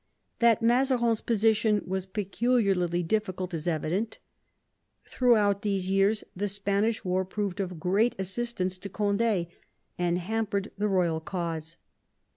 That 0.39 0.63
Mazarines 0.63 1.21
position 1.21 1.83
was 1.85 2.07
peculiarly 2.07 3.03
difficult 3.03 3.53
is 3.53 3.67
evident 3.67 4.17
Throughout 5.05 5.61
these 5.61 5.91
years 5.91 6.23
the 6.35 6.47
Spanish 6.47 7.05
war 7.05 7.23
proved 7.23 7.59
of 7.59 7.79
great 7.79 8.15
assistance 8.19 8.79
to 8.79 8.89
Cond^ 8.89 9.45
and 9.99 10.17
hampered 10.17 10.71
the 10.75 10.87
royal 10.87 11.19
cause. 11.19 11.77